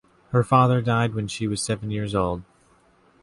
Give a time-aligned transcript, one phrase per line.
[0.31, 2.41] Her father died when she was seven years old.